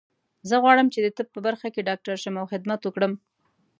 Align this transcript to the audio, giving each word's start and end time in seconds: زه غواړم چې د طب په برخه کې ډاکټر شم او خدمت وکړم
زه 0.49 0.55
غواړم 0.63 0.87
چې 0.93 0.99
د 1.01 1.07
طب 1.17 1.27
په 1.35 1.39
برخه 1.47 1.67
کې 1.73 1.87
ډاکټر 1.89 2.15
شم 2.23 2.35
او 2.41 2.45
خدمت 2.51 2.81
وکړم 2.83 3.13